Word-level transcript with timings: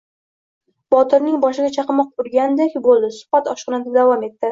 Botirning 0.93 1.35
boshiga 1.43 1.69
chaqmoq 1.75 2.23
urgandek 2.23 2.73
bo`ldiSuhbat 2.89 3.51
oshxonada 3.53 3.95
davom 3.99 4.27
etdi 4.31 4.49